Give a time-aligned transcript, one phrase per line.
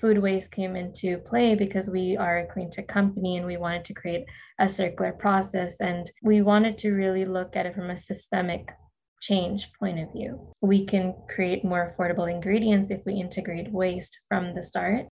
[0.00, 3.84] food waste came into play because we are a clean tech company and we wanted
[3.84, 4.24] to create
[4.60, 5.74] a circular process.
[5.80, 8.70] And we wanted to really look at it from a systemic
[9.20, 10.52] change point of view.
[10.60, 15.06] We can create more affordable ingredients if we integrate waste from the start.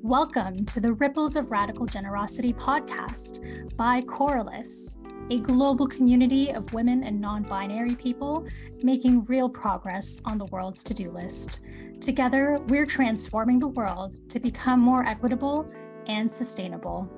[0.00, 4.96] Welcome to the Ripples of Radical Generosity podcast by Coralus,
[5.30, 8.46] a global community of women and non binary people
[8.82, 11.60] making real progress on the world's to do list.
[12.00, 15.70] Together, we're transforming the world to become more equitable
[16.06, 17.10] and sustainable.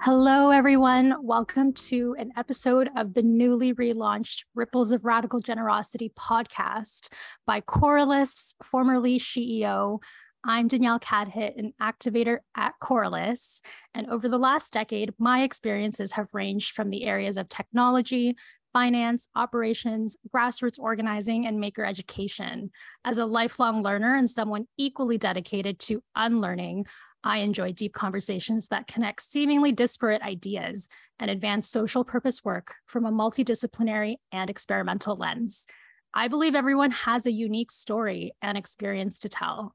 [0.00, 1.14] Hello, everyone.
[1.20, 7.08] Welcome to an episode of the newly relaunched Ripples of Radical Generosity podcast
[7.46, 9.98] by Coralus, formerly SheEO.
[10.46, 13.62] I'm Danielle Cadhit, an activator at Coralus.
[13.94, 18.36] And over the last decade, my experiences have ranged from the areas of technology,
[18.74, 22.70] finance, operations, grassroots organizing, and maker education.
[23.06, 26.84] As a lifelong learner and someone equally dedicated to unlearning,
[27.22, 33.06] I enjoy deep conversations that connect seemingly disparate ideas and advance social purpose work from
[33.06, 35.66] a multidisciplinary and experimental lens.
[36.12, 39.74] I believe everyone has a unique story and experience to tell.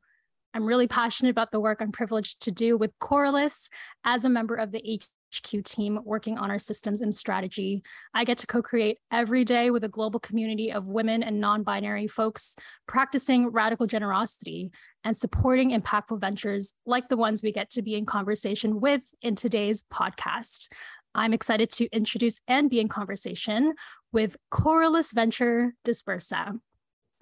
[0.53, 3.69] I'm really passionate about the work I'm privileged to do with Coralus
[4.03, 4.99] as a member of the
[5.31, 7.83] HQ team working on our systems and strategy.
[8.13, 11.63] I get to co create every day with a global community of women and non
[11.63, 12.55] binary folks
[12.87, 14.71] practicing radical generosity
[15.03, 19.35] and supporting impactful ventures like the ones we get to be in conversation with in
[19.35, 20.69] today's podcast.
[21.15, 23.73] I'm excited to introduce and be in conversation
[24.11, 26.59] with Coralus Venture Dispersa.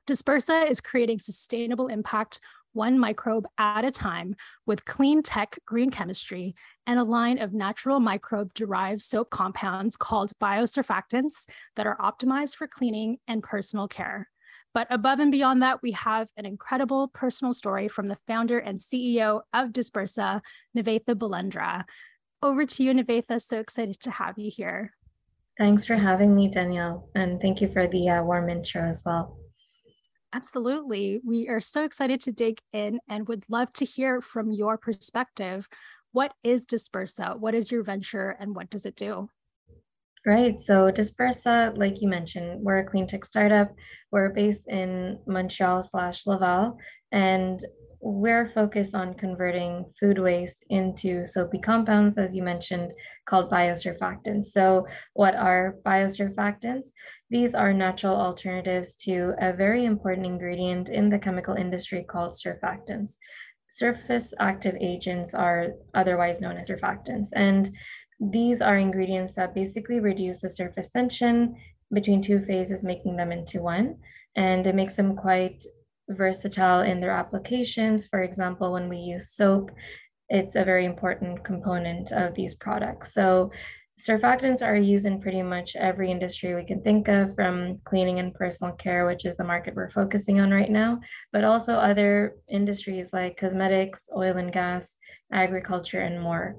[0.08, 2.40] Dispersa is creating sustainable impact
[2.74, 8.00] one microbe at a time with clean tech green chemistry and a line of natural
[8.00, 14.30] microbe derived soap compounds called biosurfactants that are optimized for cleaning and personal care.
[14.74, 18.78] But above and beyond that, we have an incredible personal story from the founder and
[18.78, 20.42] CEO of Dispersa,
[20.78, 21.84] Nivetha Balendra.
[22.44, 23.42] Over to you, Nivetha.
[23.42, 24.94] So excited to have you here.
[25.58, 27.10] Thanks for having me, Danielle.
[27.16, 29.40] And thank you for the uh, warm intro as well.
[30.34, 31.22] Absolutely.
[31.26, 35.70] We are so excited to dig in and would love to hear from your perspective.
[36.12, 37.40] What is Dispersa?
[37.40, 39.30] What is your venture and what does it do?
[40.26, 40.60] Right.
[40.60, 43.74] So Dispersa, like you mentioned, we're a clean tech startup.
[44.12, 46.78] We're based in Montreal slash Laval,
[47.14, 47.64] and
[48.00, 52.92] we're focused on converting food waste into soapy compounds, as you mentioned,
[53.26, 54.46] called biosurfactants.
[54.46, 56.90] So, what are biosurfactants?
[57.30, 63.18] These are natural alternatives to a very important ingredient in the chemical industry called surfactants.
[63.70, 67.28] Surface active agents are otherwise known as surfactants.
[67.36, 67.70] And
[68.20, 71.56] these are ingredients that basically reduce the surface tension
[71.94, 73.98] between two phases, making them into one.
[74.36, 75.64] And it makes them quite
[76.10, 78.06] versatile in their applications.
[78.06, 79.72] For example, when we use soap,
[80.30, 83.14] it's a very important component of these products.
[83.14, 83.52] So
[84.00, 88.34] surfactants are used in pretty much every industry we can think of, from cleaning and
[88.34, 91.00] personal care, which is the market we're focusing on right now,
[91.34, 94.96] but also other industries like cosmetics, oil and gas,
[95.32, 96.56] agriculture, and more.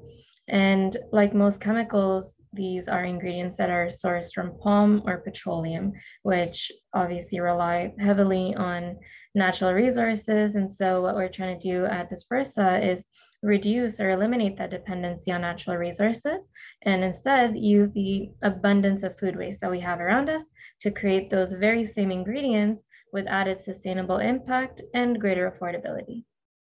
[0.49, 5.93] And like most chemicals, these are ingredients that are sourced from palm or petroleum,
[6.23, 8.99] which obviously rely heavily on
[9.35, 10.55] natural resources.
[10.55, 13.05] And so, what we're trying to do at Dispersa is
[13.43, 16.49] reduce or eliminate that dependency on natural resources
[16.83, 20.45] and instead use the abundance of food waste that we have around us
[20.81, 22.83] to create those very same ingredients
[23.13, 26.25] with added sustainable impact and greater affordability.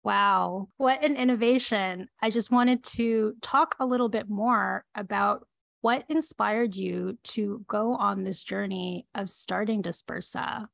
[0.03, 2.09] Wow, what an innovation.
[2.21, 5.47] I just wanted to talk a little bit more about
[5.85, 10.69] what inspired you to go on this journey of starting Dispersa.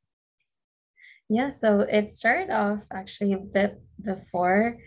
[1.29, 4.79] Yeah, so it started off actually a bit before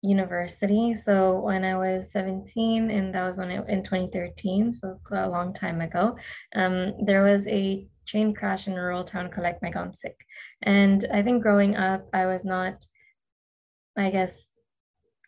[0.00, 0.94] university.
[0.94, 5.52] So when I was 17, and that was when it, in 2013, so a long
[5.52, 6.16] time ago,
[6.54, 10.14] um, there was a train crash in a rural town called Lac-Mégantic.
[10.62, 12.86] And I think growing up, I was not
[13.98, 14.46] I guess,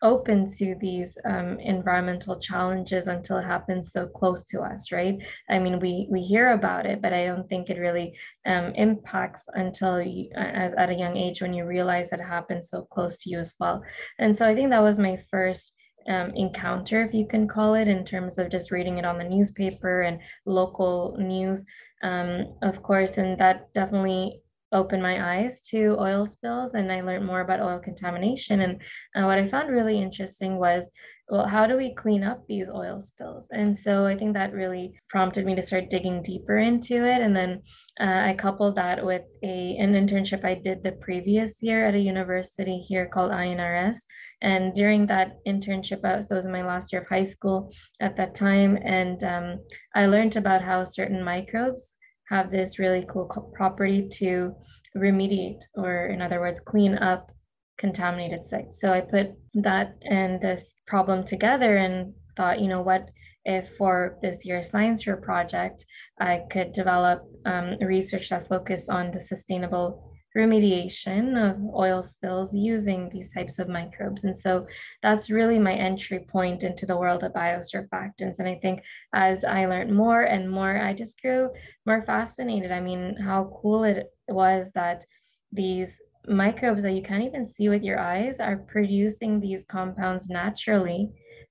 [0.01, 5.15] open to these um, environmental challenges until it happens so close to us, right?
[5.49, 9.45] I mean, we we hear about it, but I don't think it really um, impacts
[9.53, 13.17] until you, as at a young age when you realize that it happens so close
[13.19, 13.83] to you as well.
[14.19, 15.73] And so I think that was my first
[16.07, 19.23] um, encounter, if you can call it, in terms of just reading it on the
[19.23, 21.63] newspaper and local news,
[22.03, 27.25] um, of course, and that definitely opened my eyes to oil spills and I learned
[27.25, 28.61] more about oil contamination.
[28.61, 28.81] And
[29.15, 30.89] uh, what I found really interesting was
[31.31, 33.47] well, how do we clean up these oil spills?
[33.51, 37.21] And so I think that really prompted me to start digging deeper into it.
[37.21, 37.61] And then
[38.01, 41.99] uh, I coupled that with a an internship I did the previous year at a
[41.99, 43.95] university here called INRS.
[44.41, 47.71] And during that internship, uh, so it was my last year of high school
[48.01, 49.59] at that time, and um,
[49.95, 51.95] I learned about how certain microbes
[52.31, 54.55] have this really cool property to
[54.97, 57.31] remediate, or in other words, clean up
[57.77, 58.79] contaminated sites.
[58.79, 63.09] So I put that and this problem together and thought, you know, what
[63.43, 65.85] if for this year's science fair project,
[66.19, 73.09] I could develop um, research that focused on the sustainable remediation of oil spills using
[73.09, 74.23] these types of microbes.
[74.23, 74.65] And so
[75.01, 78.39] that's really my entry point into the world of biosurfactants.
[78.39, 78.81] And I think
[79.13, 81.49] as I learned more and more, I just grew
[81.85, 82.71] more fascinated.
[82.71, 85.05] I mean, how cool it was that
[85.51, 91.09] these microbes that you can't even see with your eyes are producing these compounds naturally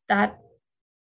[0.09, 0.39] that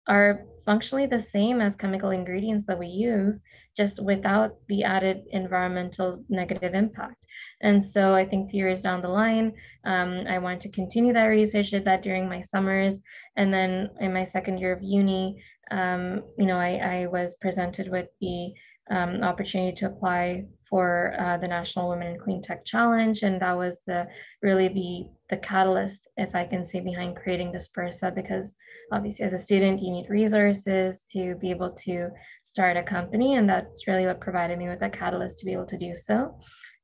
[0.07, 3.41] are functionally the same as chemical ingredients that we use,
[3.75, 7.25] just without the added environmental negative impact.
[7.61, 9.53] And so I think years down the line,
[9.85, 12.99] um, I wanted to continue that research, did that during my summers.
[13.35, 15.41] And then in my second year of uni,
[15.71, 18.53] um, you know, I, I was presented with the
[18.89, 23.55] um, opportunity to apply for uh, the National Women in Clean Tech Challenge, and that
[23.57, 24.07] was the
[24.41, 28.13] really the the catalyst, if I can say, behind creating Dispersa.
[28.13, 28.55] Because
[28.91, 32.09] obviously, as a student, you need resources to be able to
[32.43, 35.67] start a company, and that's really what provided me with a catalyst to be able
[35.67, 36.37] to do so.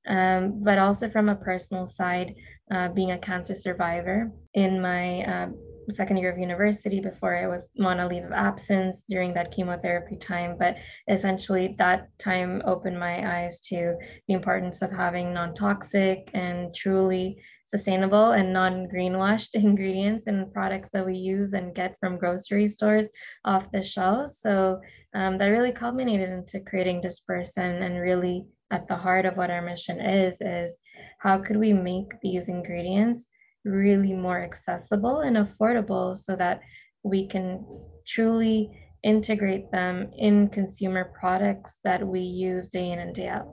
[0.07, 2.33] Um, but also from a personal side,
[2.71, 5.49] uh, being a cancer survivor in my uh,
[5.89, 10.15] second year of university before I was on a leave of absence during that chemotherapy
[10.15, 10.55] time.
[10.57, 10.77] But
[11.09, 13.95] essentially, that time opened my eyes to
[14.27, 20.89] the importance of having non toxic and truly sustainable and non greenwashed ingredients and products
[20.93, 23.07] that we use and get from grocery stores
[23.45, 24.37] off the shelves.
[24.39, 24.81] So
[25.15, 29.51] um, that really culminated into creating Dispersa and, and really at the heart of what
[29.51, 30.77] our mission is is
[31.19, 33.27] how could we make these ingredients
[33.65, 36.61] really more accessible and affordable so that
[37.03, 37.65] we can
[38.07, 38.69] truly
[39.03, 43.47] integrate them in consumer products that we use day in and day out.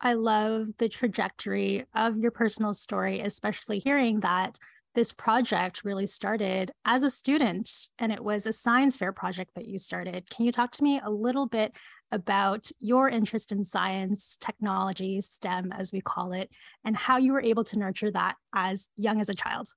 [0.00, 4.58] I love the trajectory of your personal story, especially hearing that
[4.94, 9.66] this project really started as a student and it was a science fair project that
[9.66, 10.28] you started.
[10.30, 11.72] Can you talk to me a little bit
[12.14, 16.48] about your interest in science, technology, STEM, as we call it,
[16.84, 19.68] and how you were able to nurture that as young as a child.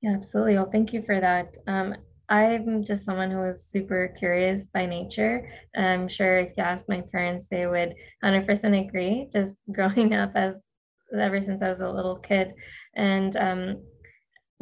[0.00, 0.54] Yeah, absolutely.
[0.54, 1.56] Well, thank you for that.
[1.66, 1.96] Um,
[2.28, 5.50] I'm just someone who is super curious by nature.
[5.76, 9.28] I'm sure if you ask my parents, they would 100% agree.
[9.32, 10.62] Just growing up as
[11.18, 12.54] ever since I was a little kid,
[12.94, 13.82] and um,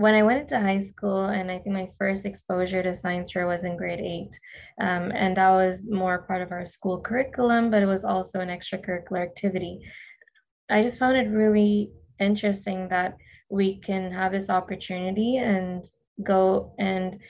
[0.01, 3.47] when I went into high school, and I think my first exposure to science fair
[3.47, 4.35] was in grade eight,
[4.81, 8.49] um, and that was more part of our school curriculum, but it was also an
[8.49, 9.81] extracurricular activity.
[10.71, 13.19] I just found it really interesting that
[13.51, 15.85] we can have this opportunity and
[16.25, 17.21] go and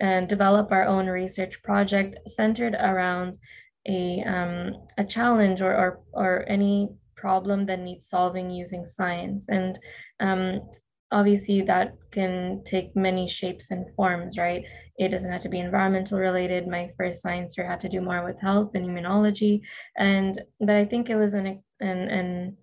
[0.00, 3.38] and develop our own research project centered around
[3.86, 9.78] a um, a challenge or, or or any problem that needs solving using science and
[10.18, 10.60] um,
[11.10, 14.64] obviously that can take many shapes and forms, right?
[14.98, 16.66] It doesn't have to be environmental related.
[16.66, 19.62] My first science year had to do more with health and immunology.
[19.96, 22.56] And but I think it was an an, an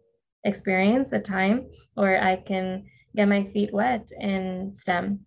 [0.43, 2.85] experience, a time where I can
[3.15, 5.21] get my feet wet in STEM.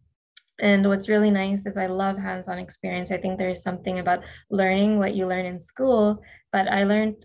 [0.60, 3.12] And what's really nice is I love hands-on experience.
[3.12, 6.20] I think there's something about learning what you learn in school,
[6.52, 7.24] but I learned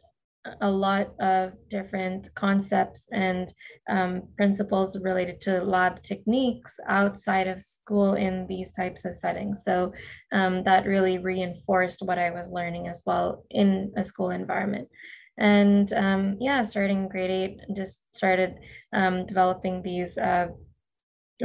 [0.61, 3.53] a lot of different concepts and
[3.89, 9.63] um, principles related to lab techniques outside of school in these types of settings.
[9.63, 9.93] So
[10.31, 14.89] um, that really reinforced what I was learning as well in a school environment.
[15.37, 18.55] And um, yeah, starting grade eight, just started
[18.93, 20.47] um, developing these uh,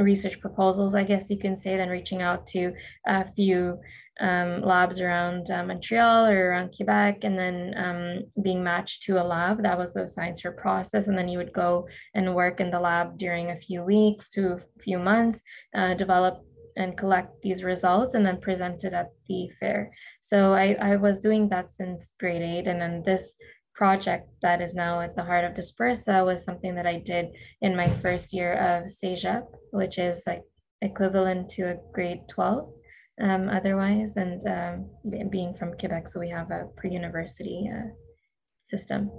[0.03, 2.73] research proposals, I guess you can say, then reaching out to
[3.07, 3.79] a few
[4.19, 9.23] um, labs around uh, Montreal or around Quebec, and then um, being matched to a
[9.23, 9.63] lab.
[9.63, 11.07] That was the science fair process.
[11.07, 14.53] And then you would go and work in the lab during a few weeks to
[14.53, 15.41] a few months,
[15.75, 16.43] uh, develop
[16.75, 19.91] and collect these results and then present it at the fair.
[20.21, 22.67] So I, I was doing that since grade eight.
[22.67, 23.35] And then this
[23.79, 27.27] project that is now at the heart of Dispersa was something that I did
[27.61, 30.43] in my first year of CEGEP, which is like
[30.81, 32.69] equivalent to a grade 12
[33.21, 37.87] um, otherwise, and um, being from Quebec, so we have a pre-university uh,
[38.65, 39.09] system.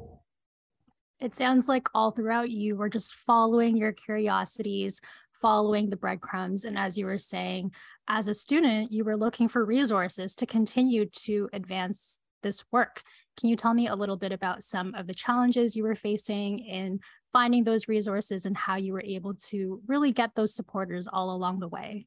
[1.21, 5.00] It sounds like all throughout you were just following your curiosities,
[5.40, 6.64] following the breadcrumbs.
[6.64, 7.73] And as you were saying,
[8.09, 13.02] as a student, you were looking for resources to continue to advance this work.
[13.38, 16.59] Can you tell me a little bit about some of the challenges you were facing
[16.59, 17.00] in
[17.32, 21.61] finding those resources and how you were able to really get those supporters all along
[21.61, 22.06] the way?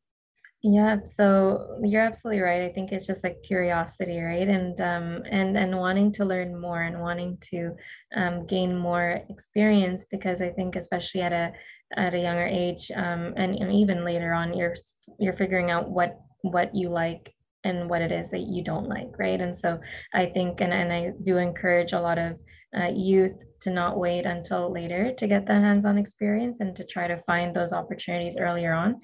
[0.66, 2.62] Yeah, so you're absolutely right.
[2.62, 4.48] I think it's just like curiosity, right?
[4.48, 7.76] And um and and wanting to learn more and wanting to
[8.16, 11.52] um, gain more experience because I think especially at a
[11.98, 14.76] at a younger age um, and, and even later on, you're
[15.20, 17.33] you're figuring out what what you like
[17.64, 19.40] and what it is that you don't like, right?
[19.40, 19.80] And so
[20.14, 22.38] I think and and I do encourage a lot of
[22.78, 27.08] uh, youth to not wait until later to get the hands-on experience and to try
[27.08, 29.00] to find those opportunities earlier on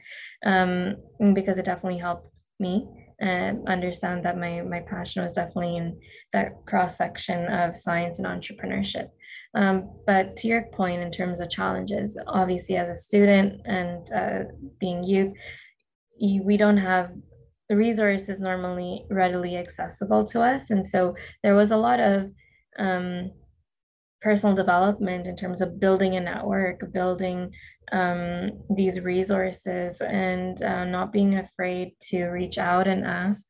[0.45, 0.95] um,
[1.33, 2.85] because it definitely helped me
[3.21, 5.99] and understand that my my passion was definitely in
[6.33, 9.09] that cross section of science and entrepreneurship.
[9.55, 14.43] Um, but to your point, in terms of challenges, obviously as a student and uh,
[14.79, 15.33] being youth,
[16.19, 17.11] we don't have
[17.69, 22.31] the resource is normally readily accessible to us, and so there was a lot of
[22.77, 23.31] um,
[24.21, 27.51] personal development in terms of building a network, building
[27.91, 33.45] um, these resources, and uh, not being afraid to reach out and ask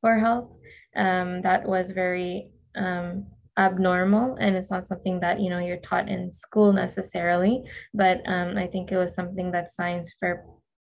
[0.00, 0.58] for help.
[0.94, 3.26] Um, that was very um,
[3.58, 7.62] abnormal, and it's not something that you know you're taught in school necessarily.
[7.94, 10.44] But um, I think it was something that science fair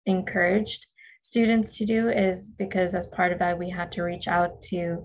[0.06, 0.86] encouraged
[1.22, 5.02] students to do is because as part of that we had to reach out to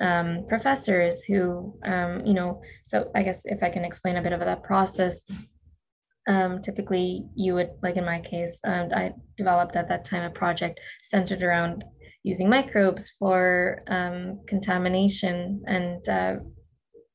[0.00, 4.32] um, professors who, um, you know, so I guess if I can explain a bit
[4.32, 5.22] of that process,
[6.28, 10.30] um, typically you would, like in my case, um, I developed at that time a
[10.30, 11.84] project centered around
[12.24, 16.34] using microbes for um, contamination and uh,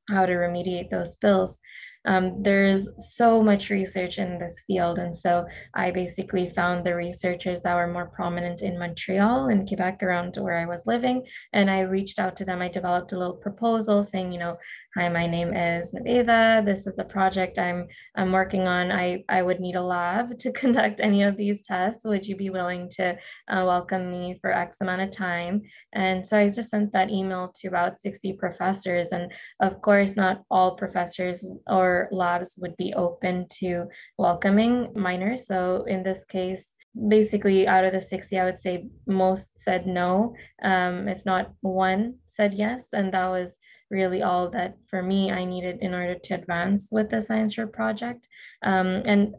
[0.10, 1.60] how to remediate those spills
[2.08, 4.98] um, there's so much research in this field.
[4.98, 5.46] And so
[5.76, 10.58] I basically found the researchers that were more prominent in Montreal and Quebec around where
[10.58, 11.26] I was living.
[11.52, 12.62] And I reached out to them.
[12.62, 14.58] I developed a little proposal saying, you know,
[14.96, 16.66] hi, my name is Nivetha.
[16.66, 18.90] This is the project I'm, I'm working on.
[18.90, 22.06] I, I would need a lab to conduct any of these tests.
[22.06, 23.18] Would you be willing to
[23.50, 25.62] uh, welcome me for X amount of time?
[25.94, 29.12] And so I just sent that email to about 60 professors.
[29.12, 29.30] And
[29.62, 33.86] of course, not all professors or labs would be open to
[34.18, 35.48] welcoming minors.
[35.48, 36.74] So in this case,
[37.08, 42.16] basically out of the 60 i would say most said no um, if not one
[42.26, 42.90] said yes.
[42.94, 43.58] And that was
[43.90, 47.68] really all that for me i needed in order to advance with the science fair
[47.68, 48.28] project.
[48.64, 49.34] Um, and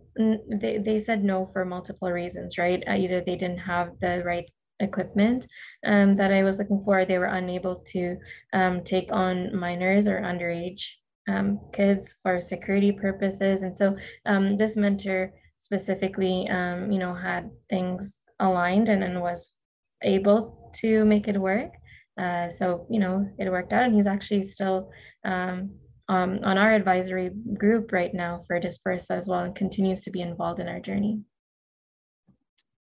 [0.60, 2.82] they, they said no for multiple reasons right?
[2.88, 4.48] Uh, either they didn't have the right
[4.80, 5.44] equipment
[5.84, 8.16] um, that i was looking for they were unable to
[8.52, 10.84] um, take on minors or underage
[11.28, 13.62] um, kids for security purposes.
[13.62, 19.52] And so um, this mentor specifically, um, you know, had things aligned and, and was
[20.02, 21.70] able to make it work.
[22.20, 24.90] Uh, so, you know, it worked out and he's actually still
[25.25, 25.70] um,
[26.08, 30.20] um, on our advisory group right now for Dispersa as well and continues to be
[30.20, 31.20] involved in our journey.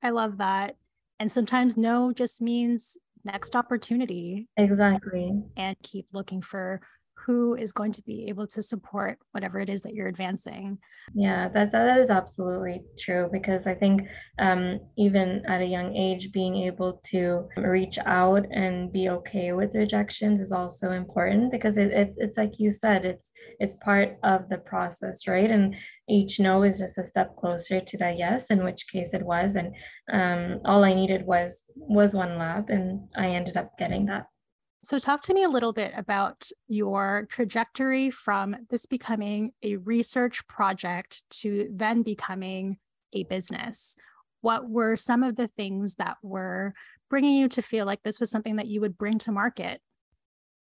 [0.01, 0.75] I love that.
[1.19, 4.47] And sometimes no just means next opportunity.
[4.57, 5.33] Exactly.
[5.57, 6.81] And keep looking for
[7.27, 10.77] who is going to be able to support whatever it is that you're advancing.
[11.13, 14.07] Yeah, that, that is absolutely true because I think
[14.39, 19.75] um, even at a young age, being able to reach out and be okay with
[19.75, 24.47] rejections is also important because it, it, it's like you said, it's it's part of
[24.47, 25.51] the process, right?
[25.51, 25.75] And
[26.07, 29.57] each no is just a step closer to that yes, in which case it was.
[29.57, 29.75] And
[30.13, 34.27] um, all I needed was was one lab, and I ended up getting that.
[34.87, 40.47] So, talk to me a little bit about your trajectory from this becoming a research
[40.47, 42.77] project to then becoming
[43.11, 43.97] a business.
[44.39, 46.73] What were some of the things that were
[47.09, 49.81] bringing you to feel like this was something that you would bring to market?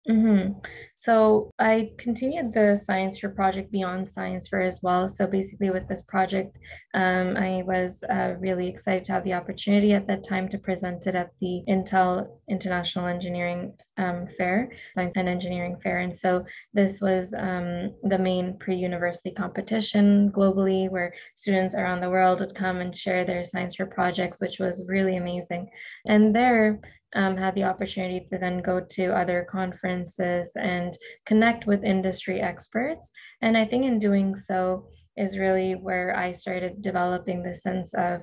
[0.10, 0.60] Mm-hmm.
[0.96, 5.08] So I continued the Science Fair project beyond Science Fair as well.
[5.10, 6.58] So basically, with this project,
[6.94, 11.08] um, I was uh, really excited to have the opportunity at that time to present
[11.08, 16.00] it at the Intel International Engineering um, Fair, Science and Engineering Fair.
[16.00, 22.40] And so this was um, the main pre-university competition globally, where students around the world
[22.40, 25.70] would come and share their Science Fair projects, which was really amazing.
[26.06, 26.80] And there
[27.16, 30.94] um, had the opportunity to then go to other conferences and
[31.26, 33.12] connect with industry experts.
[33.42, 38.22] And I think in doing so is really where I started developing the sense of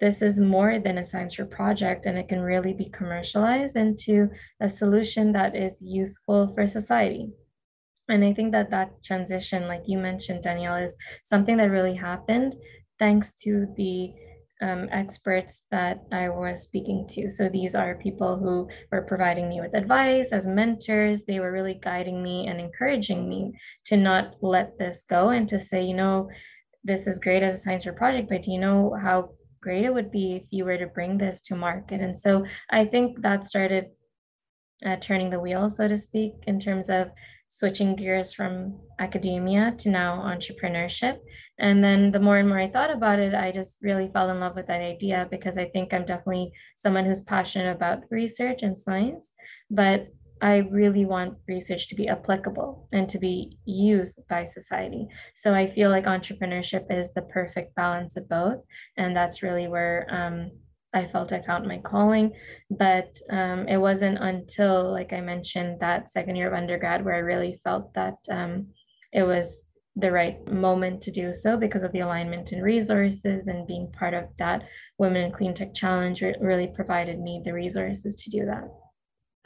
[0.00, 4.28] this is more than a science fair project and it can really be commercialized into
[4.60, 7.30] a solution that is useful for society.
[8.08, 12.56] And I think that that transition, like you mentioned, Danielle, is something that really happened
[12.98, 14.12] thanks to the
[14.62, 17.28] um, experts that I was speaking to.
[17.28, 21.22] So these are people who were providing me with advice as mentors.
[21.26, 23.52] They were really guiding me and encouraging me
[23.86, 26.30] to not let this go and to say, you know,
[26.84, 29.92] this is great as a science fair project, but do you know how great it
[29.92, 32.00] would be if you were to bring this to market?
[32.00, 33.86] And so I think that started
[34.84, 37.10] uh, turning the wheel, so to speak, in terms of
[37.54, 41.18] switching gears from academia to now entrepreneurship.
[41.58, 44.40] And then the more and more I thought about it, I just really fell in
[44.40, 48.78] love with that idea because I think I'm definitely someone who's passionate about research and
[48.78, 49.32] science,
[49.70, 50.06] but
[50.40, 55.06] I really want research to be applicable and to be used by society.
[55.36, 58.60] So I feel like entrepreneurship is the perfect balance of both.
[58.96, 60.52] And that's really where um,
[60.94, 62.32] I felt I found my calling.
[62.70, 67.18] But um, it wasn't until, like I mentioned, that second year of undergrad where I
[67.18, 68.68] really felt that um,
[69.12, 69.62] it was
[69.96, 74.14] the right moment to do so because of the alignment and resources and being part
[74.14, 78.68] of that Women in Clean Tech Challenge really provided me the resources to do that.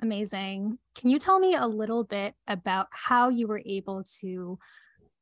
[0.02, 0.78] Amazing.
[0.94, 4.58] Can you tell me a little bit about how you were able to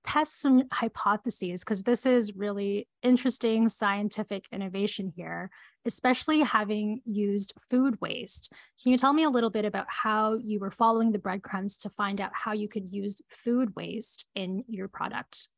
[0.05, 1.61] test some hypotheses?
[1.61, 5.51] Because this is really interesting scientific innovation here
[5.87, 8.53] especially having used food waste.
[8.83, 11.91] Can you tell me a little bit about how you were following the breadcrumbs to
[11.91, 15.49] find out how you could use food waste in your product?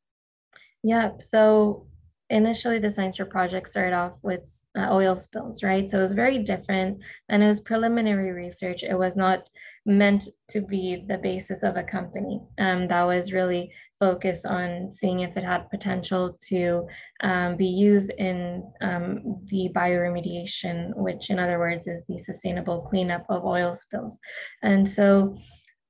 [0.83, 1.87] Yeah, so
[2.31, 5.91] initially the Science Fair project started off with uh, oil spills, right?
[5.91, 8.83] So it was very different and it was preliminary research.
[8.83, 9.49] It was not
[9.87, 12.41] meant to be the basis of a company.
[12.59, 16.87] Um, that was really focused on seeing if it had potential to
[17.23, 23.25] um, be used in um, the bioremediation, which in other words is the sustainable cleanup
[23.29, 24.19] of oil spills.
[24.63, 25.37] And so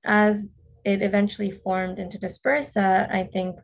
[0.05, 0.49] as
[0.85, 3.57] it eventually formed into Dispersa, I think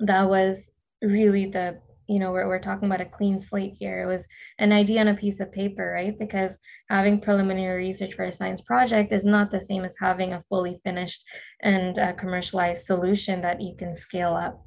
[0.00, 0.70] that was
[1.02, 4.02] really the you know, we're, we're talking about a clean slate here.
[4.02, 4.26] It was
[4.58, 6.18] an idea on a piece of paper, right?
[6.18, 6.52] Because
[6.88, 10.80] having preliminary research for a science project is not the same as having a fully
[10.82, 11.22] finished
[11.62, 14.64] and uh, commercialized solution that you can scale up.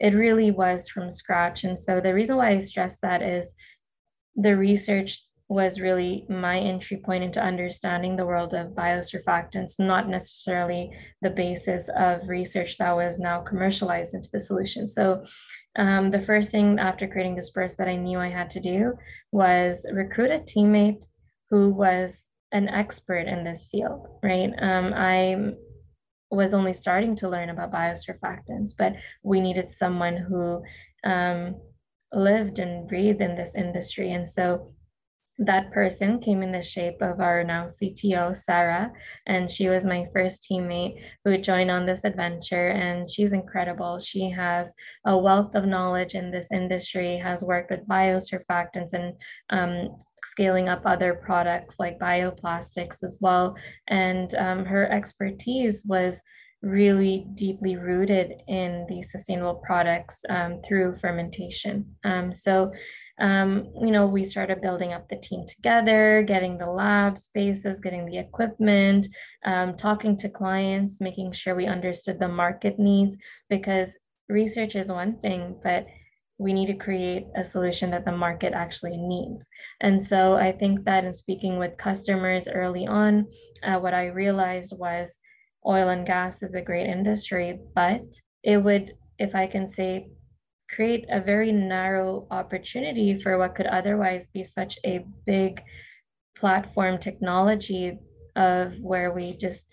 [0.00, 1.64] It really was from scratch.
[1.64, 3.54] And so the reason why I stress that is
[4.36, 10.90] the research was really my entry point into understanding the world of biosurfactants, not necessarily
[11.20, 14.88] the basis of research that was now commercialized into the solution.
[14.88, 15.24] So
[15.76, 18.92] um, the first thing after creating Dispersa that I knew I had to do
[19.30, 21.04] was recruit a teammate
[21.50, 24.52] who was an expert in this field, right?
[24.60, 25.52] Um, I
[26.30, 30.62] was only starting to learn about biosurfactants, but we needed someone who
[31.04, 31.56] um,
[32.12, 34.12] lived and breathed in this industry.
[34.12, 34.72] And so
[35.38, 38.92] that person came in the shape of our now CTO, Sarah,
[39.26, 42.68] and she was my first teammate who joined on this adventure.
[42.68, 43.98] And she's incredible.
[43.98, 44.74] She has
[45.06, 49.14] a wealth of knowledge in this industry, has worked with biosurfactants and
[49.50, 53.56] um, scaling up other products like bioplastics as well.
[53.88, 56.22] And um, her expertise was
[56.62, 61.84] really deeply rooted in the sustainable products um, through fermentation.
[62.04, 62.70] Um, so
[63.20, 68.06] um, you know, we started building up the team together, getting the lab spaces, getting
[68.06, 69.06] the equipment,
[69.44, 73.16] um, talking to clients, making sure we understood the market needs
[73.48, 73.94] because
[74.28, 75.86] research is one thing, but
[76.38, 79.46] we need to create a solution that the market actually needs.
[79.80, 83.26] And so I think that in speaking with customers early on,
[83.62, 85.18] uh, what I realized was
[85.66, 88.02] oil and gas is a great industry, but
[88.42, 90.08] it would, if I can say,
[90.74, 95.62] create a very narrow opportunity for what could otherwise be such a big
[96.36, 97.98] platform technology
[98.36, 99.66] of where we just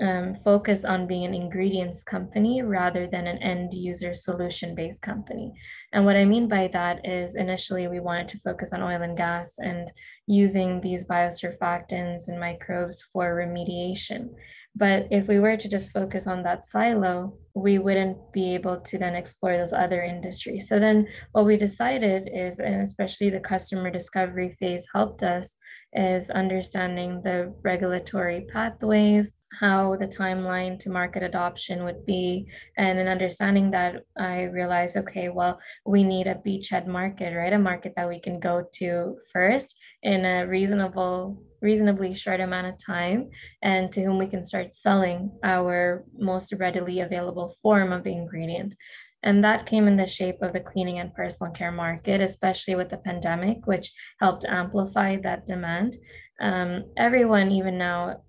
[0.00, 5.52] um, focus on being an ingredients company rather than an end user solution based company.
[5.92, 9.16] And what I mean by that is initially we wanted to focus on oil and
[9.16, 9.90] gas and
[10.26, 14.30] using these biosurfactants and microbes for remediation.
[14.74, 18.98] But if we were to just focus on that silo, we wouldn't be able to
[18.98, 20.68] then explore those other industries.
[20.68, 25.54] So then what we decided is, and especially the customer discovery phase helped us,
[25.92, 32.48] is understanding the regulatory pathways, how the timeline to market adoption would be.
[32.78, 37.52] And in understanding that, I realized, okay, well, we need a beachhead market, right?
[37.52, 42.84] A market that we can go to first in a reasonable reasonably short amount of
[42.84, 43.30] time
[43.62, 48.74] and to whom we can start selling our most readily available form of the ingredient.
[49.22, 52.90] And that came in the shape of the cleaning and personal care market, especially with
[52.90, 55.96] the pandemic, which helped amplify that demand.
[56.40, 58.22] Um, everyone, even now,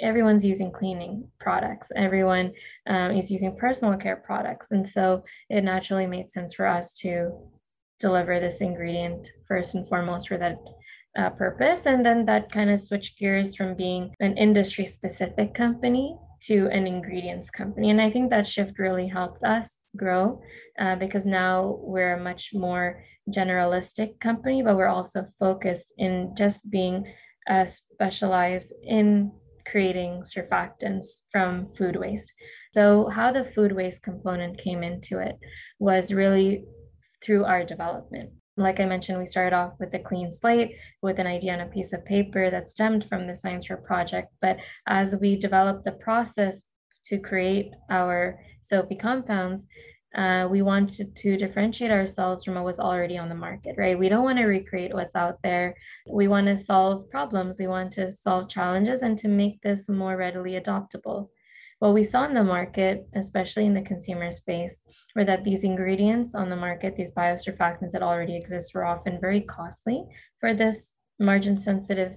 [0.00, 1.92] everyone's using cleaning products.
[1.94, 2.52] Everyone
[2.88, 4.72] um, is using personal care products.
[4.72, 7.30] And so it naturally made sense for us to
[8.00, 10.58] deliver this ingredient first and foremost for that
[11.16, 11.86] uh, purpose.
[11.86, 16.86] And then that kind of switched gears from being an industry specific company to an
[16.86, 17.90] ingredients company.
[17.90, 20.40] And I think that shift really helped us grow
[20.78, 26.68] uh, because now we're a much more generalistic company, but we're also focused in just
[26.70, 27.04] being
[27.48, 29.32] uh, specialized in
[29.66, 32.32] creating surfactants from food waste.
[32.72, 35.36] So, how the food waste component came into it
[35.78, 36.64] was really
[37.22, 38.30] through our development.
[38.56, 41.66] Like I mentioned, we started off with a clean slate with an idea on a
[41.66, 44.32] piece of paper that stemmed from the Science Fair project.
[44.40, 46.62] But as we developed the process
[47.06, 49.66] to create our soapy compounds,
[50.16, 53.98] uh, we wanted to differentiate ourselves from what was already on the market, right?
[53.98, 55.74] We don't want to recreate what's out there.
[56.08, 57.58] We want to solve problems.
[57.58, 61.28] We want to solve challenges and to make this more readily adoptable.
[61.78, 64.80] What we saw in the market, especially in the consumer space,
[65.14, 69.42] were that these ingredients on the market, these biosurfactants that already exist, were often very
[69.42, 70.04] costly
[70.40, 72.12] for this margin sensitive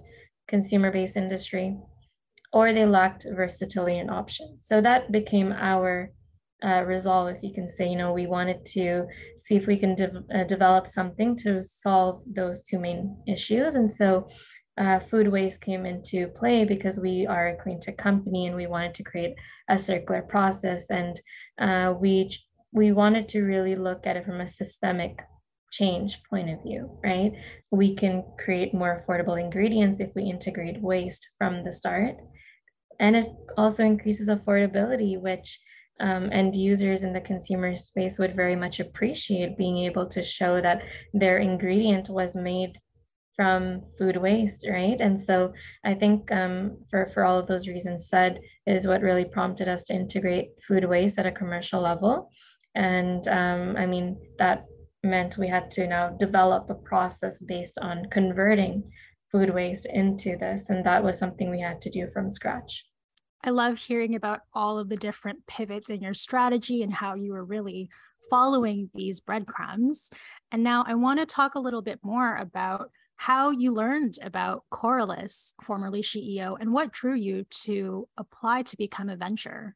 [0.48, 1.78] consumer based industry,
[2.54, 4.66] or they lacked versatility and options.
[4.66, 6.12] So that became our
[6.64, 9.96] uh, resolve, if you can say, you know, we wanted to see if we can
[9.96, 13.76] de- uh, develop something to solve those two main issues.
[13.76, 14.28] And so
[14.80, 18.66] uh, food waste came into play because we are a clean tech company and we
[18.66, 19.36] wanted to create
[19.70, 20.86] a circular process.
[20.90, 21.20] And
[21.60, 22.32] uh, we,
[22.72, 25.22] we wanted to really look at it from a systemic
[25.72, 27.34] change point of view, right?
[27.72, 32.16] We can create more affordable ingredients if we integrate waste from the start.
[33.00, 35.60] And it also increases affordability, which
[36.00, 40.62] um, end users in the consumer space would very much appreciate being able to show
[40.62, 42.80] that their ingredient was made
[43.40, 45.00] from food waste, right?
[45.00, 45.54] And so
[45.86, 49.86] I think um, for, for all of those reasons said is what really prompted us
[49.86, 52.30] to integrate food waste at a commercial level.
[52.76, 54.66] And um, I mean, that
[55.06, 58.84] meant we had to now develop a process based on converting
[59.32, 60.70] food waste into this.
[60.70, 62.84] And that was something we had to do from scratch.
[63.46, 67.32] I love hearing about all of the different pivots in your strategy and how you
[67.32, 67.90] were really
[68.30, 70.10] following these breadcrumbs.
[70.52, 74.64] And now I want to talk a little bit more about how you learned about
[74.72, 79.76] Coralus, formerly SheEO, and what drew you to apply to become a venture.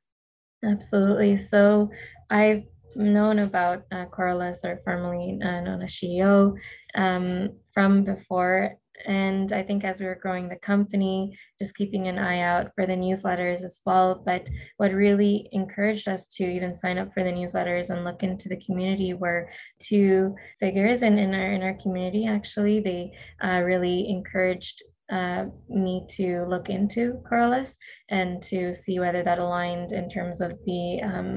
[0.64, 1.36] Absolutely.
[1.36, 1.92] So
[2.30, 2.64] I've
[2.96, 6.56] known about uh, or formerly uh, known as CEO,
[6.96, 12.20] um, from before and I think as we were growing the company, just keeping an
[12.20, 14.22] eye out for the newsletters as well.
[14.26, 18.50] But what really encouraged us to even sign up for the newsletters and look into
[18.50, 22.26] the community were two figures in, in our in our community.
[22.26, 27.76] Actually, they uh, really encouraged uh, me to look into Coralus
[28.10, 31.32] and to see whether that aligned in terms of the um,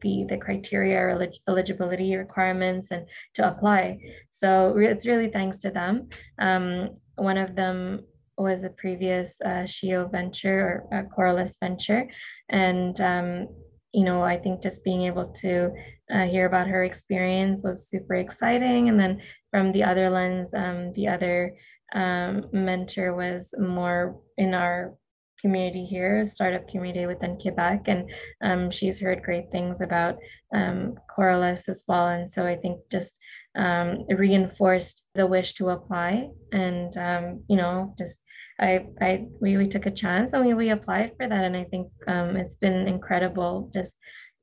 [0.00, 3.98] the the criteria or eligibility requirements and to apply.
[4.30, 6.08] So re- it's really thanks to them.
[6.38, 8.00] Um, one of them
[8.38, 12.08] was a previous uh, SheEO venture or a Coralus venture,
[12.48, 13.48] and um,
[13.92, 15.70] you know I think just being able to
[16.14, 18.88] uh, hear about her experience was super exciting.
[18.88, 21.54] And then from the other lens, um, the other
[21.94, 24.94] um, mentor was more in our
[25.40, 28.10] community here, a startup community within Quebec, and
[28.42, 30.18] um, she's heard great things about
[30.54, 32.08] um, as well.
[32.08, 33.18] And so I think just
[33.56, 38.18] um, reinforced the wish to apply, and um, you know, just
[38.60, 41.64] I, I, we, we took a chance and we, we applied for that, and I
[41.64, 43.70] think um, it's been incredible.
[43.72, 43.94] Just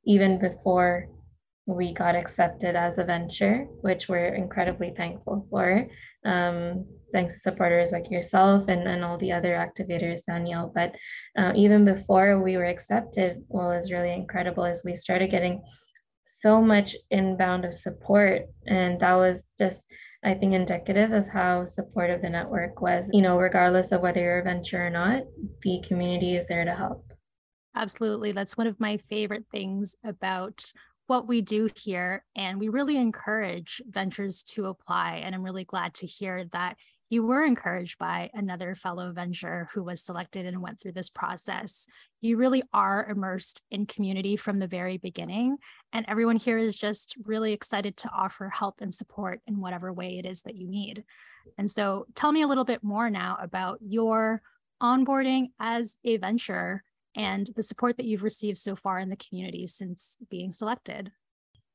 [0.06, 1.08] even before
[1.68, 5.88] we got accepted as a venture, which we're incredibly thankful for.
[6.24, 10.72] Um, thanks to supporters like yourself and, and all the other activators, Danielle.
[10.74, 10.96] But
[11.38, 15.64] uh, even before we were accepted, what was really incredible is we started getting
[16.26, 18.44] so much inbound of support.
[18.68, 19.82] And that was just,
[20.24, 23.10] I think, indicative of how supportive the network was.
[23.12, 25.24] You know, regardless of whether you're a venture or not,
[25.62, 27.12] the community is there to help.
[27.76, 28.32] Absolutely.
[28.32, 30.64] That's one of my favorite things about
[31.08, 32.24] what we do here.
[32.36, 35.22] And we really encourage ventures to apply.
[35.24, 36.78] And I'm really glad to hear that
[37.10, 41.86] you were encouraged by another fellow venture who was selected and went through this process.
[42.20, 45.58] You really are immersed in community from the very beginning.
[45.94, 50.18] And everyone here is just really excited to offer help and support in whatever way
[50.18, 51.04] it is that you need.
[51.60, 54.42] And so tell me a little bit more now about your
[54.82, 56.84] onboarding as a venture
[57.16, 61.12] and the support that you've received so far in the community since being selected?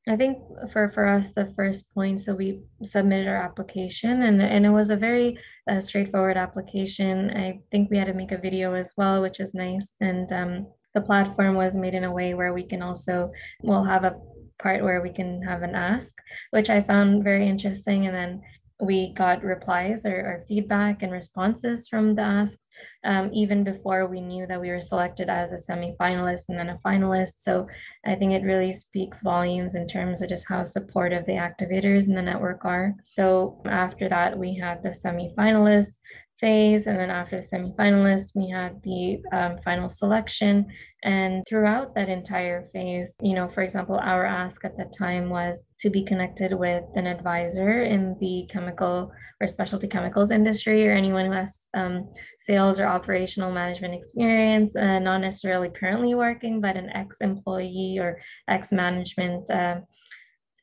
[0.07, 0.39] I think
[0.71, 4.89] for, for us, the first point, so we submitted our application and, and it was
[4.89, 5.37] a very
[5.69, 7.29] uh, straightforward application.
[7.37, 9.93] I think we had to make a video as well, which is nice.
[10.01, 14.03] And um, the platform was made in a way where we can also, we'll have
[14.03, 14.15] a
[14.61, 16.15] part where we can have an ask,
[16.49, 18.07] which I found very interesting.
[18.07, 18.41] And then
[18.81, 22.67] we got replies or, or feedback and responses from the asks
[23.05, 26.79] um, even before we knew that we were selected as a semi-finalist and then a
[26.85, 27.33] finalist.
[27.37, 27.67] So
[28.05, 32.15] I think it really speaks volumes in terms of just how supportive the activators in
[32.15, 32.95] the network are.
[33.15, 35.97] So after that, we had the semi-finalists
[36.41, 36.87] phase.
[36.87, 40.65] And then after the semifinalists, we had the um, final selection.
[41.03, 45.63] And throughout that entire phase, you know, for example, our ask at that time was
[45.79, 51.27] to be connected with an advisor in the chemical or specialty chemicals industry or anyone
[51.27, 56.89] who has um, sales or operational management experience, uh, not necessarily currently working, but an
[56.89, 59.79] ex employee or ex management uh,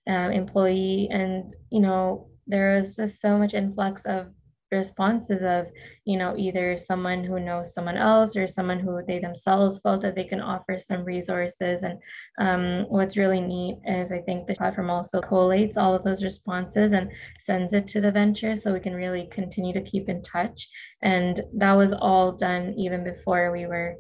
[0.09, 1.09] uh, employee.
[1.11, 4.29] And, you know, there was just so much influx of
[4.71, 5.67] responses of
[6.05, 10.15] you know either someone who knows someone else or someone who they themselves felt that
[10.15, 11.99] they can offer some resources and
[12.39, 16.93] um, what's really neat is i think the platform also collates all of those responses
[16.93, 20.69] and sends it to the venture so we can really continue to keep in touch
[21.03, 23.95] and that was all done even before we were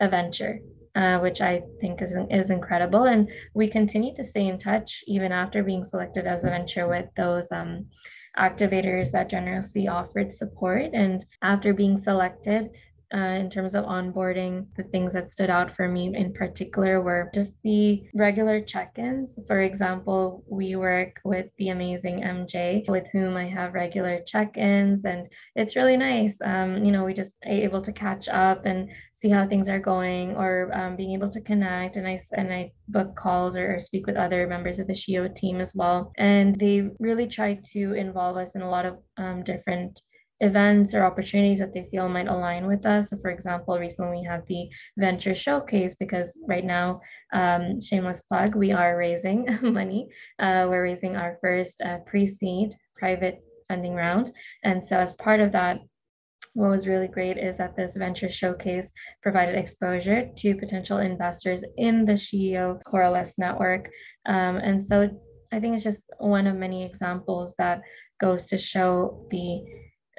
[0.00, 0.60] a venture
[0.96, 3.04] uh, which I think is, is incredible.
[3.04, 7.06] And we continue to stay in touch even after being selected as a venture with
[7.16, 7.86] those um,
[8.38, 10.90] activators that generously offered support.
[10.92, 12.70] And after being selected,
[13.12, 17.30] uh, in terms of onboarding, the things that stood out for me in particular were
[17.34, 19.38] just the regular check ins.
[19.48, 25.04] For example, we work with the amazing MJ, with whom I have regular check ins,
[25.04, 26.38] and it's really nice.
[26.44, 30.36] Um, you know, we just able to catch up and see how things are going,
[30.36, 31.96] or um, being able to connect.
[31.96, 35.34] And I and I book calls or, or speak with other members of the SheEO
[35.34, 36.12] team as well.
[36.16, 40.00] And they really try to involve us in a lot of um, different
[40.40, 43.10] events or opportunities that they feel might align with us.
[43.10, 47.00] So for example, recently we had the venture showcase because right now,
[47.32, 50.08] um, shameless plug, we are raising money.
[50.38, 54.32] Uh, we're raising our first uh, pre-seed private funding round.
[54.64, 55.78] And so as part of that,
[56.54, 58.90] what was really great is that this venture showcase
[59.22, 63.88] provided exposure to potential investors in the SheEO Coralus network.
[64.26, 65.10] Um, and so
[65.52, 67.82] I think it's just one of many examples that
[68.20, 69.64] goes to show the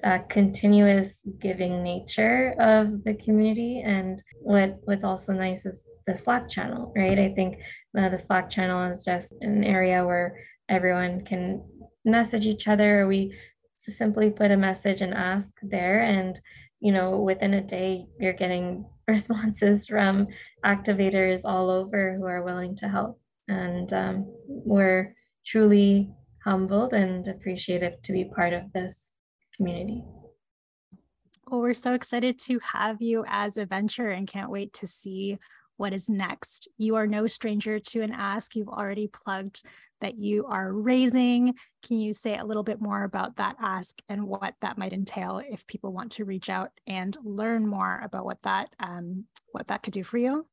[0.03, 3.81] uh, continuous giving nature of the community.
[3.81, 7.19] And what what's also nice is the Slack channel, right?
[7.19, 7.59] I think
[7.97, 10.37] uh, the Slack channel is just an area where
[10.69, 11.63] everyone can
[12.05, 13.07] message each other.
[13.07, 13.35] We
[13.81, 16.39] simply put a message and ask there, and
[16.79, 20.27] you know, within a day, you're getting responses from
[20.65, 23.19] activators all over who are willing to help.
[23.47, 26.09] And um, we're truly
[26.43, 29.10] humbled and appreciative to be part of this
[29.61, 30.03] community.
[31.49, 35.37] Well, we're so excited to have you as a venture and can't wait to see
[35.77, 36.67] what is next.
[36.77, 38.55] You are no stranger to an ask.
[38.55, 39.63] You've already plugged
[39.99, 41.53] that you are raising.
[41.83, 45.41] Can you say a little bit more about that ask and what that might entail
[45.47, 49.83] if people want to reach out and learn more about what that um, what that
[49.83, 50.47] could do for you?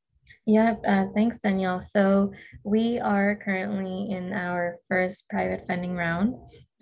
[0.46, 1.80] Yeah, uh, thanks, Danielle.
[1.80, 2.32] So
[2.64, 6.34] we are currently in our first private funding round.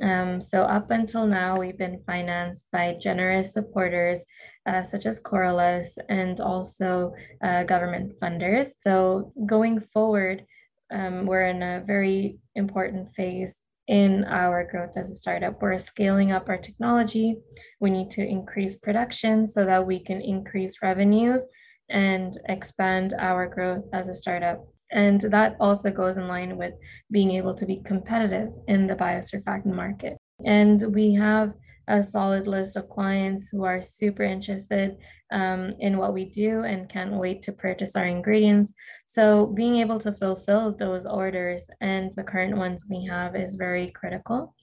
[0.03, 4.23] Um, so up until now, we've been financed by generous supporters
[4.67, 8.69] uh, such as Coralus and also uh, government funders.
[8.83, 10.45] So going forward,
[10.93, 15.63] um, we're in a very important phase in our growth as a startup.
[15.63, 17.37] We're scaling up our technology.
[17.81, 21.47] We need to increase production so that we can increase revenues
[21.89, 24.67] and expand our growth as a startup.
[24.93, 26.75] And that also goes in line with
[27.11, 30.17] being able to be competitive in the biosurfactant market.
[30.45, 31.55] And we have
[31.89, 34.97] a solid list of clients who are super interested
[35.33, 38.75] um, in what we do and can't wait to purchase our ingredients.
[39.07, 43.91] So, being able to fulfill those orders and the current ones we have is very
[43.91, 44.55] critical.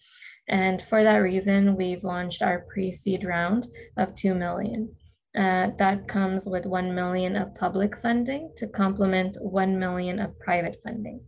[0.50, 4.94] And for that reason, we've launched our pre seed round of 2 million.
[5.36, 10.80] Uh, that comes with 1 million of public funding to complement 1 million of private
[10.84, 11.20] funding.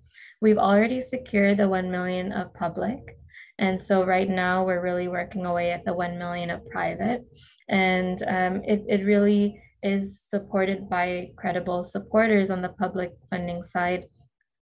[0.41, 3.17] We've already secured the 1 million of public.
[3.57, 7.25] And so right now we're really working away at the 1 million of private.
[7.67, 14.05] And um, it, it really is supported by credible supporters on the public funding side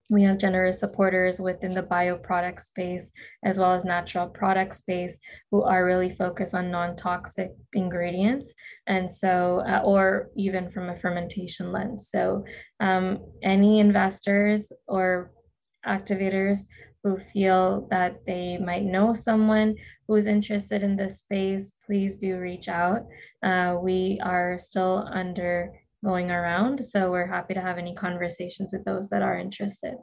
[0.09, 3.11] we have generous supporters within the bioproduct space
[3.43, 5.19] as well as natural product space
[5.51, 8.53] who are really focused on non-toxic ingredients
[8.87, 12.09] and so uh, or even from a fermentation lens.
[12.11, 12.43] So
[12.79, 15.31] um, any investors or
[15.85, 16.61] activators
[17.03, 19.75] who feel that they might know someone
[20.07, 23.05] who's interested in this space please do reach out.
[23.43, 25.71] Uh, we are still under
[26.03, 26.85] going around.
[26.85, 29.95] So we're happy to have any conversations with those that are interested.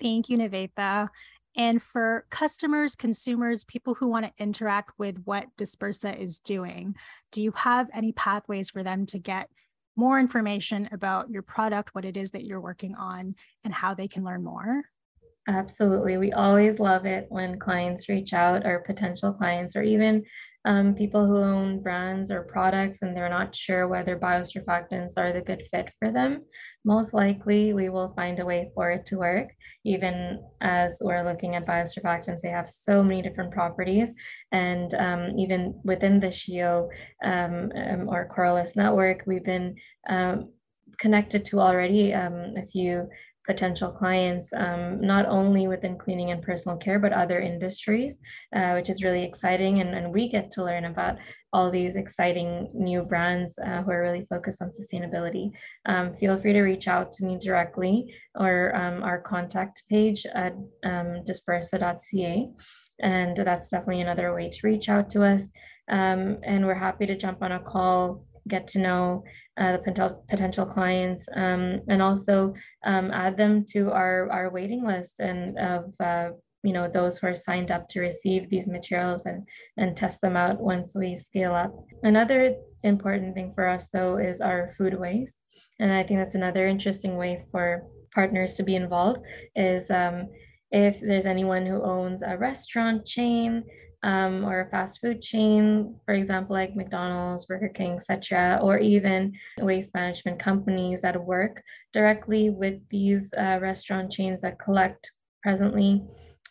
[0.00, 1.08] Thank you, Nivetha.
[1.56, 6.94] And for customers, consumers, people who want to interact with what Dispersa is doing,
[7.32, 9.50] do you have any pathways for them to get
[9.96, 14.06] more information about your product, what it is that you're working on, and how they
[14.06, 14.84] can learn more?
[15.48, 16.16] Absolutely.
[16.16, 20.24] We always love it when clients reach out, or potential clients, or even
[20.66, 25.40] um, people who own brands or products and they're not sure whether biosurfactants are the
[25.40, 26.42] good fit for them.
[26.84, 29.48] Most likely, we will find a way for it to work.
[29.84, 34.10] Even as we're looking at biosurfactants, they have so many different properties.
[34.52, 36.88] And um, even within the SheEO
[37.24, 39.76] um, um, or Coralus network, we've been
[40.08, 40.50] um,
[40.98, 43.08] connected to already um, a few
[43.52, 48.18] potential clients, um, not only within cleaning and personal care, but other industries,
[48.54, 49.80] uh, which is really exciting.
[49.80, 51.16] And, and we get to learn about
[51.52, 55.50] all these exciting new brands uh, who are really focused on sustainability.
[55.86, 60.52] Um, feel free to reach out to me directly or um, our contact page at
[60.84, 62.48] um, dispersa.ca.
[63.02, 65.50] And that's definitely another way to reach out to us.
[65.90, 69.24] Um, and we're happy to jump on a call get to know
[69.60, 75.20] uh, the potential clients um, and also um, add them to our our waiting list
[75.20, 76.30] and of uh,
[76.62, 79.46] you know those who are signed up to receive these materials and
[79.76, 81.72] and test them out once we scale up.
[82.02, 85.36] Another important thing for us though is our food waste.
[85.78, 89.20] And i think that's another interesting way for partners to be involved
[89.54, 90.28] is um,
[90.70, 93.64] if there's anyone who owns a restaurant chain
[94.02, 99.34] um, or a fast food chain, for example, like McDonald's, Burger King, etc., or even
[99.58, 106.02] waste management companies that work directly with these uh, restaurant chains that collect presently.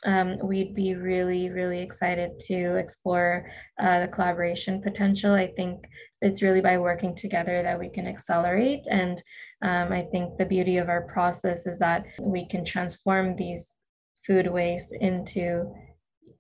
[0.06, 3.50] Um, we'd be really, really excited to explore
[3.82, 5.34] uh, the collaboration potential.
[5.34, 5.86] I think
[6.22, 8.86] it's really by working together that we can accelerate.
[8.90, 9.22] And
[9.62, 13.74] um, I think the beauty of our process is that we can transform these
[14.26, 15.74] food waste into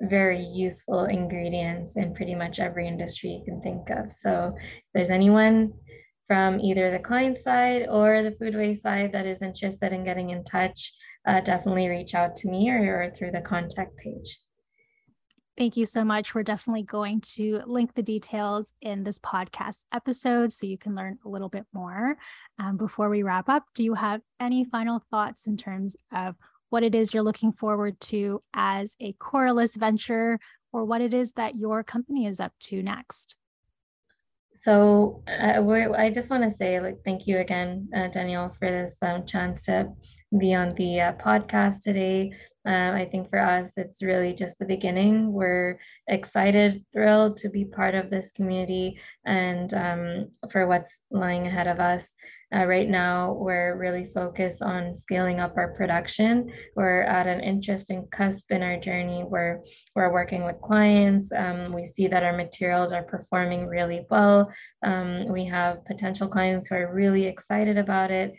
[0.01, 4.11] very useful ingredients in pretty much every industry you can think of.
[4.11, 5.73] So if there's anyone
[6.27, 10.29] from either the client side or the food waste side that is interested in getting
[10.29, 10.93] in touch,
[11.27, 14.39] uh, definitely reach out to me or, or through the contact page.
[15.57, 16.33] Thank you so much.
[16.33, 21.17] We're definitely going to link the details in this podcast episode so you can learn
[21.25, 22.15] a little bit more.
[22.59, 26.37] Um, before we wrap up, do you have any final thoughts in terms of
[26.69, 30.39] what it is you're looking forward to as a Coralus venture
[30.71, 33.37] or what it is that your company is up to next.
[34.53, 35.61] So uh,
[35.97, 39.61] I just want to say like thank you again, uh, Danielle, for this um, chance
[39.63, 39.89] to
[40.37, 42.31] be on the uh, podcast today.
[42.65, 45.31] Um, I think for us, it's really just the beginning.
[45.31, 51.67] We're excited, thrilled to be part of this community and um, for what's lying ahead
[51.67, 52.13] of us.
[52.53, 56.51] Uh, right now, we're really focused on scaling up our production.
[56.75, 59.61] We're at an interesting cusp in our journey where
[59.95, 61.31] we're working with clients.
[61.31, 64.51] Um, we see that our materials are performing really well.
[64.85, 68.35] Um, we have potential clients who are really excited about it.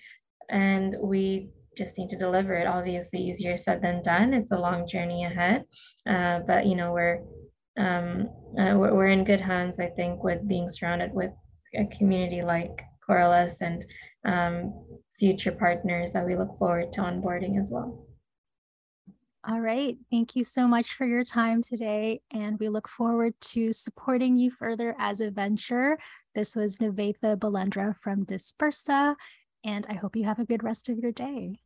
[0.50, 1.50] And we
[1.80, 2.66] just need to deliver it.
[2.66, 4.34] Obviously, easier said than done.
[4.34, 5.64] It's a long journey ahead,
[6.06, 7.20] uh, but you know we're
[7.78, 9.80] um, uh, we're, in good hands.
[9.80, 11.30] I think with being surrounded with
[11.74, 13.84] a community like Coralus and
[14.26, 14.84] um,
[15.18, 18.06] future partners that we look forward to onboarding as well.
[19.48, 19.96] All right.
[20.10, 22.20] Thank you so much for your time today.
[22.30, 25.98] And we look forward to supporting you further as a venture.
[26.34, 29.14] This was Nivetha Balendra from Dispersa.
[29.64, 31.60] And I hope you have a good rest of your day.